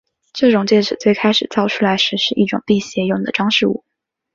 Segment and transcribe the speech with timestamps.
[0.33, 3.85] 这种戒指最开始造出来时是一种辟邪用的装饰物。